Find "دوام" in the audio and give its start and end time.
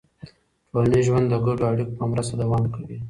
2.41-2.63